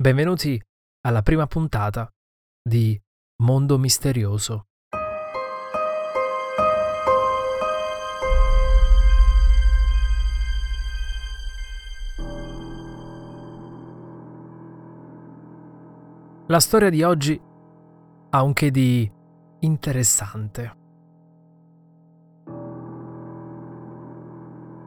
Benvenuti 0.00 0.58
alla 1.02 1.20
prima 1.20 1.46
puntata 1.46 2.10
di 2.62 2.98
Mondo 3.42 3.76
Misterioso. 3.76 4.68
La 16.46 16.60
storia 16.60 16.88
di 16.88 17.02
oggi 17.02 17.38
ha 18.30 18.42
un 18.42 18.54
che 18.54 18.70
di 18.70 19.12
interessante. 19.58 20.76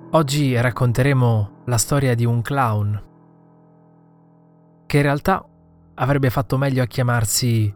Oggi 0.09 0.59
racconteremo 0.59 1.61
la 1.65 1.77
storia 1.77 2.15
di 2.15 2.25
un 2.25 2.41
clown 2.41 3.11
che 4.93 4.99
in 4.99 5.05
realtà 5.05 5.43
avrebbe 5.95 6.29
fatto 6.29 6.55
meglio 6.55 6.83
a 6.83 6.85
chiamarsi 6.85 7.73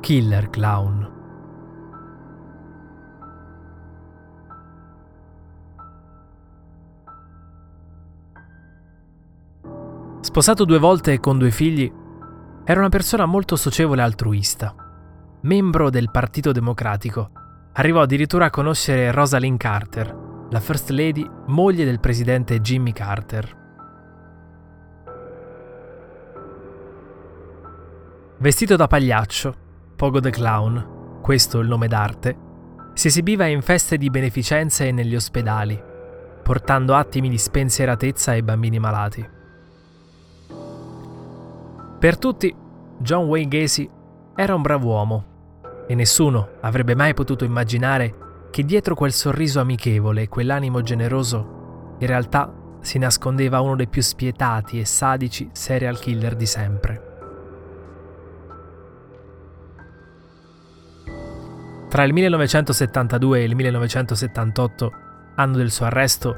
Killer 0.00 0.48
Clown. 0.48 1.12
Sposato 10.22 10.64
due 10.64 10.78
volte 10.78 11.12
e 11.12 11.20
con 11.20 11.36
due 11.36 11.50
figli, 11.50 11.92
era 12.64 12.80
una 12.80 12.88
persona 12.88 13.26
molto 13.26 13.56
socievole 13.56 14.00
e 14.00 14.04
altruista. 14.04 14.74
Membro 15.42 15.90
del 15.90 16.10
Partito 16.10 16.52
Democratico, 16.52 17.32
arrivò 17.74 18.00
addirittura 18.00 18.46
a 18.46 18.50
conoscere 18.50 19.12
Rosalind 19.12 19.58
Carter, 19.58 20.46
la 20.48 20.60
First 20.60 20.88
Lady, 20.88 21.30
moglie 21.48 21.84
del 21.84 22.00
presidente 22.00 22.62
Jimmy 22.62 22.92
Carter. 22.92 23.59
Vestito 28.42 28.74
da 28.74 28.86
pagliaccio, 28.86 29.54
Pogo 29.94 30.18
the 30.18 30.30
Clown, 30.30 31.18
questo 31.20 31.58
il 31.58 31.68
nome 31.68 31.88
d'arte, 31.88 32.34
si 32.94 33.08
esibiva 33.08 33.44
in 33.44 33.60
feste 33.60 33.98
di 33.98 34.08
beneficenza 34.08 34.82
e 34.82 34.92
negli 34.92 35.14
ospedali, 35.14 35.78
portando 36.42 36.94
attimi 36.94 37.28
di 37.28 37.36
spensieratezza 37.36 38.30
ai 38.30 38.40
bambini 38.42 38.78
malati. 38.78 39.28
Per 41.98 42.16
tutti, 42.16 42.56
John 42.96 43.26
Wayne 43.26 43.48
Gacy 43.48 43.90
era 44.34 44.54
un 44.54 44.62
bravo 44.62 44.86
uomo 44.88 45.24
e 45.86 45.94
nessuno 45.94 46.52
avrebbe 46.62 46.94
mai 46.94 47.12
potuto 47.12 47.44
immaginare 47.44 48.48
che 48.50 48.64
dietro 48.64 48.94
quel 48.94 49.12
sorriso 49.12 49.60
amichevole 49.60 50.22
e 50.22 50.28
quell'animo 50.30 50.80
generoso 50.80 51.96
in 51.98 52.06
realtà 52.06 52.50
si 52.80 52.96
nascondeva 52.96 53.60
uno 53.60 53.76
dei 53.76 53.86
più 53.86 54.00
spietati 54.00 54.80
e 54.80 54.86
sadici 54.86 55.50
serial 55.52 55.98
killer 55.98 56.34
di 56.34 56.46
sempre. 56.46 57.08
Tra 61.90 62.04
il 62.04 62.12
1972 62.12 63.40
e 63.40 63.42
il 63.42 63.56
1978, 63.56 64.92
anno 65.34 65.56
del 65.56 65.72
suo 65.72 65.86
arresto, 65.86 66.36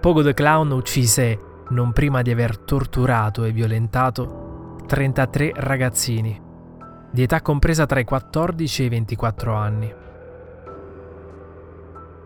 Pogo 0.00 0.22
the 0.22 0.32
Clown 0.34 0.70
uccise, 0.70 1.36
non 1.70 1.92
prima 1.92 2.22
di 2.22 2.30
aver 2.30 2.58
torturato 2.58 3.42
e 3.42 3.50
violentato, 3.50 4.76
33 4.86 5.50
ragazzini, 5.56 6.40
di 7.10 7.22
età 7.22 7.42
compresa 7.42 7.86
tra 7.86 7.98
i 7.98 8.04
14 8.04 8.82
e 8.82 8.84
i 8.84 8.88
24 8.88 9.52
anni. 9.52 9.94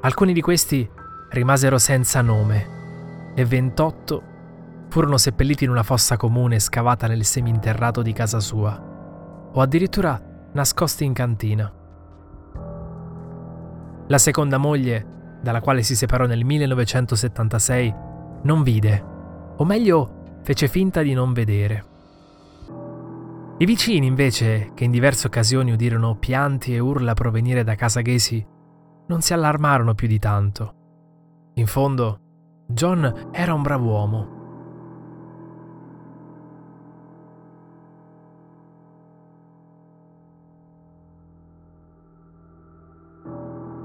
Alcuni 0.03 0.35
di 0.35 0.43
questi 0.43 0.87
rimasero 1.31 1.79
senza 1.79 2.21
nome 2.21 3.33
e 3.35 3.47
28 3.47 4.23
furono 4.91 5.17
seppelliti 5.17 5.65
in 5.65 5.71
una 5.71 5.83
fossa 5.83 6.19
comune 6.19 6.61
scavata 6.61 7.07
nel 7.07 7.25
seminterrato 7.25 8.03
di 8.03 8.13
casa 8.13 8.41
sua, 8.41 8.79
o 9.55 9.59
addirittura 9.59 10.21
nascosti 10.53 11.07
in 11.07 11.15
cantina. 11.15 11.81
La 14.13 14.19
seconda 14.19 14.59
moglie, 14.59 15.39
dalla 15.41 15.63
quale 15.63 15.83
si 15.83 15.97
separò 15.97 16.27
nel 16.27 16.45
1976, 16.45 17.95
non 18.43 18.63
vide, 18.63 19.03
o 19.57 19.65
meglio 19.65 20.41
fece 20.43 20.69
finta 20.69 21.01
di 21.01 21.15
non 21.15 21.33
vedere. 21.33 21.85
I 23.57 23.65
vicini, 23.65 24.07
invece, 24.07 24.73
che 24.75 24.85
in 24.85 24.91
diverse 24.91 25.29
occasioni 25.29 25.73
udirono 25.73 26.17
pianti 26.17 26.75
e 26.75 26.79
urla 26.79 27.15
provenire 27.15 27.65
da 27.65 27.75
casa 27.75 28.03
Gacy, 28.03 28.47
non 29.07 29.23
si 29.23 29.33
allarmarono 29.33 29.95
più 29.95 30.09
di 30.09 30.19
tanto. 30.19 30.75
In 31.55 31.67
fondo, 31.67 32.19
John 32.67 33.31
era 33.33 33.55
un 33.55 33.63
bravo 33.63 33.89
uomo 33.89 34.42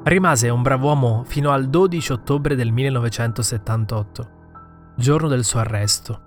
Rimase 0.08 0.48
un 0.48 0.62
brav'uomo 0.62 1.26
fino 1.26 1.52
al 1.52 1.68
12 1.68 2.14
ottobre 2.14 2.56
del 2.56 2.72
1978, 2.72 4.30
giorno 4.96 5.28
del 5.28 5.44
suo 5.44 5.60
arresto. 5.60 6.22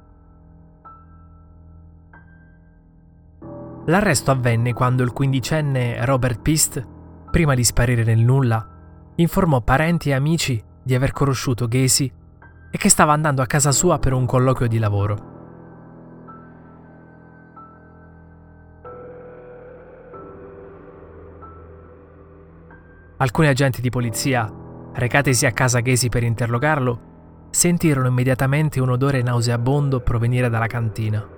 L'arresto 3.86 4.32
avvenne 4.32 4.74
quando 4.74 5.02
il 5.02 5.12
quindicenne 5.12 6.04
Robert 6.04 6.42
Pist, 6.42 6.86
prima 7.30 7.54
di 7.54 7.64
sparire 7.64 8.04
nel 8.04 8.18
nulla, 8.18 8.68
informò 9.14 9.62
parenti 9.62 10.10
e 10.10 10.12
amici 10.12 10.62
di 10.82 10.94
aver 10.94 11.12
conosciuto 11.12 11.66
Gacy 11.66 12.12
e 12.70 12.76
che 12.76 12.90
stava 12.90 13.14
andando 13.14 13.40
a 13.40 13.46
casa 13.46 13.72
sua 13.72 13.98
per 13.98 14.12
un 14.12 14.26
colloquio 14.26 14.68
di 14.68 14.78
lavoro. 14.78 15.39
Alcuni 23.20 23.48
agenti 23.48 23.82
di 23.82 23.90
polizia, 23.90 24.50
recatisi 24.94 25.44
a 25.44 25.52
casa 25.52 25.80
Ghesi 25.80 26.08
per 26.08 26.22
interrogarlo, 26.22 27.48
sentirono 27.50 28.08
immediatamente 28.08 28.80
un 28.80 28.88
odore 28.88 29.20
nauseabondo 29.20 30.00
provenire 30.00 30.48
dalla 30.48 30.66
cantina. 30.66 31.28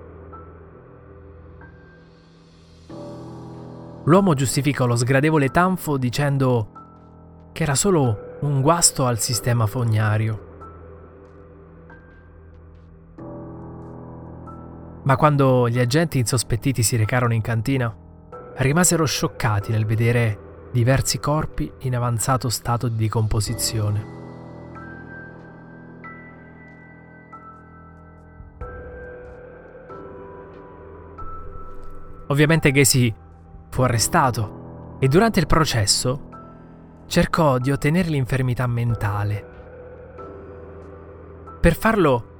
L'uomo 4.05 4.35
giustificò 4.35 4.87
lo 4.87 4.95
sgradevole 4.95 5.49
tanfo 5.49 5.97
dicendo 5.97 7.51
che 7.51 7.65
era 7.65 7.75
solo 7.75 8.37
un 8.43 8.61
guasto 8.61 9.07
al 9.07 9.19
sistema 9.19 9.67
fognario. 9.67 10.51
Ma 15.03 15.17
quando 15.17 15.69
gli 15.69 15.81
agenti 15.81 16.19
insospettiti 16.19 16.85
si 16.85 16.95
recarono 16.95 17.35
in 17.35 17.43
cantina, 17.43 17.93
rimasero 18.59 19.05
scioccati 19.05 19.73
nel 19.73 19.85
vedere 19.85 20.51
diversi 20.73 21.21
corpi 21.21 21.71
in 21.81 21.95
avanzato 21.95 22.49
stato 22.49 22.89
di 22.89 22.97
decomposizione. 22.97 24.21
Ovviamente 32.29 32.71
Gacy 32.71 33.15
fu 33.69 33.83
arrestato 33.83 34.97
e 34.99 35.09
durante 35.09 35.39
il 35.39 35.47
processo 35.47 36.31
cercò 37.07 37.59
di 37.59 37.71
ottenere 37.71 38.09
l'infermità 38.09 38.67
mentale. 38.67 39.51
Per 41.61 41.77
farlo 41.77 42.31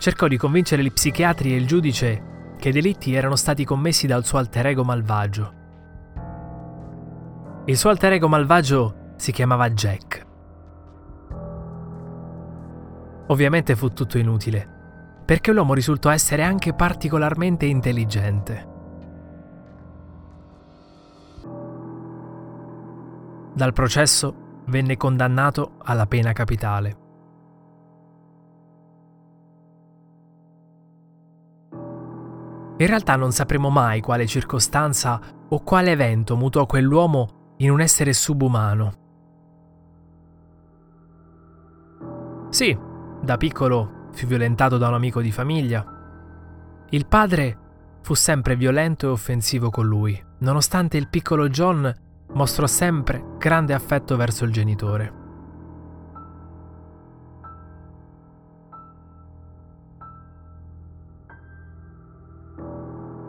cercò 0.00 0.26
di 0.26 0.36
convincere 0.36 0.82
gli 0.82 0.90
psichiatri 0.90 1.52
e 1.52 1.56
il 1.56 1.66
giudice 1.66 2.22
che 2.58 2.70
i 2.70 2.72
delitti 2.72 3.14
erano 3.14 3.36
stati 3.36 3.64
commessi 3.64 4.08
dal 4.08 4.24
suo 4.24 4.38
alter 4.38 4.66
ego 4.66 4.82
malvagio 4.82 5.58
il 7.66 7.76
suo 7.76 7.90
alter 7.90 8.14
ego 8.14 8.26
malvagio 8.26 9.12
si 9.16 9.32
chiamava 9.32 9.68
Jack. 9.70 10.26
Ovviamente 13.26 13.76
fu 13.76 13.92
tutto 13.92 14.18
inutile, 14.18 15.22
perché 15.24 15.52
l'uomo 15.52 15.74
risultò 15.74 16.10
essere 16.10 16.42
anche 16.42 16.72
particolarmente 16.72 17.66
intelligente. 17.66 18.68
Dal 23.52 23.72
processo 23.72 24.62
venne 24.66 24.96
condannato 24.96 25.72
alla 25.82 26.06
pena 26.06 26.32
capitale. 26.32 26.96
In 32.78 32.86
realtà 32.86 33.16
non 33.16 33.30
sapremo 33.32 33.68
mai 33.68 34.00
quale 34.00 34.26
circostanza 34.26 35.20
o 35.50 35.62
quale 35.62 35.90
evento 35.90 36.34
mutò 36.34 36.64
quell'uomo 36.64 37.39
in 37.60 37.70
un 37.70 37.80
essere 37.80 38.12
subumano. 38.12 38.92
Sì, 42.48 42.76
da 43.22 43.36
piccolo 43.36 44.08
fu 44.12 44.26
violentato 44.26 44.78
da 44.78 44.88
un 44.88 44.94
amico 44.94 45.20
di 45.20 45.30
famiglia. 45.30 45.84
Il 46.90 47.06
padre 47.06 47.58
fu 48.02 48.14
sempre 48.14 48.56
violento 48.56 49.06
e 49.06 49.10
offensivo 49.10 49.70
con 49.70 49.86
lui, 49.86 50.20
nonostante 50.38 50.96
il 50.96 51.08
piccolo 51.08 51.48
John 51.48 51.94
mostrò 52.32 52.66
sempre 52.66 53.22
grande 53.38 53.74
affetto 53.74 54.16
verso 54.16 54.44
il 54.44 54.52
genitore. 54.52 55.18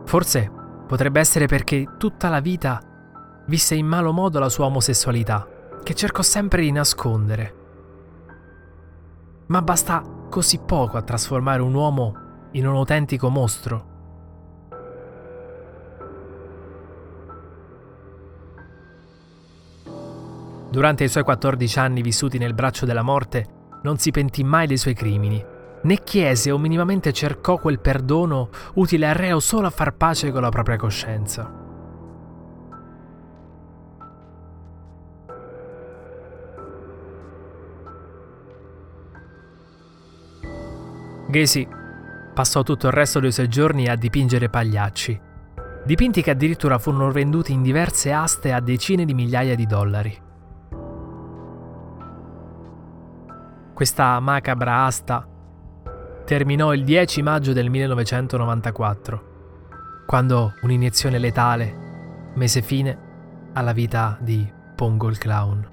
Forse 0.06 0.51
potrebbe 0.88 1.19
essere 1.19 1.48
perché 1.48 1.95
tutta 1.98 2.30
la 2.30 2.39
vita 2.39 2.81
visse 3.46 3.76
in 3.76 3.86
malo 3.86 4.12
modo 4.12 4.40
la 4.40 4.50
sua 4.50 4.66
omosessualità, 4.66 5.48
che 5.84 5.94
cercò 5.94 6.22
sempre 6.22 6.62
di 6.62 6.72
nascondere. 6.72 7.56
Ma 9.48 9.62
basta 9.62 10.04
così 10.30 10.60
poco 10.60 10.98
a 10.98 11.02
trasformare 11.02 11.62
un 11.62 11.74
uomo 11.74 12.16
in 12.52 12.68
un 12.68 12.76
autentico 12.76 13.30
mostro. 13.30 13.90
Durante 20.70 21.04
i 21.04 21.10
suoi 21.10 21.24
14 21.24 21.80
anni 21.80 22.02
vissuti 22.02 22.38
nel 22.38 22.54
braccio 22.54 22.86
della 22.86 23.02
morte, 23.02 23.46
non 23.84 23.98
si 23.98 24.12
pentì 24.12 24.44
mai 24.44 24.68
dei 24.68 24.78
suoi 24.78 24.94
crimini, 24.94 25.44
né 25.84 26.04
chiese 26.04 26.52
o 26.52 26.58
minimamente 26.58 27.12
cercò 27.12 27.58
quel 27.58 27.80
perdono 27.80 28.50
utile 28.76 29.10
al 29.10 29.16
reo 29.16 29.42
solo 29.42 29.68
a 29.68 29.72
far 29.72 29.94
pace 29.96 30.32
con 30.32 30.42
la 30.42 30.50
propria 30.50 30.78
coscienza. 30.78 31.70
Gacy 41.31 41.66
passò 42.33 42.62
tutto 42.62 42.88
il 42.88 42.94
resto 42.94 43.22
dei 43.22 43.31
suoi 43.31 43.48
giorni 43.48 43.88
a 43.88 43.95
dipingere 43.95 44.50
pagliacci, 44.50 45.19
dipinti 45.86 46.22
che 46.22 46.31
addirittura 46.31 46.78
furono 46.78 47.10
venduti 47.10 47.54
in 47.54 47.62
diverse 47.62 48.12
aste 48.12 48.51
a 48.51 48.60
decine 48.60 49.06
di 49.06 49.13
migliaia 49.13 49.56
di 49.56 49.66
dollari. 49.66 50.22
Questa 53.74 54.19
macabra 54.19 54.83
asta 54.83 55.25
terminò 56.25 56.74
il 56.74 56.83
10 56.83 57.22
maggio 57.22 57.54
del 57.54 57.69
1994, 57.69 60.04
quando 60.06 60.51
un'iniezione 60.62 61.18
letale 61.18 62.31
mise 62.36 62.62
fine 62.62 63.50
alla 63.54 63.72
vita 63.72 64.18
di 64.19 64.45
Pongo 64.75 65.07
il 65.07 65.18
Clown. 65.18 65.70